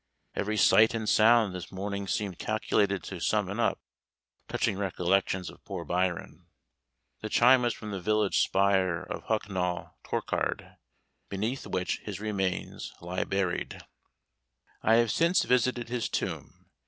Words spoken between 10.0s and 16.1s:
Torkard, beneath which his remains lie buried! I have since visited his